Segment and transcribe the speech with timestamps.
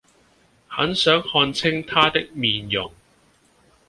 [0.67, 2.91] 很想看清他的面容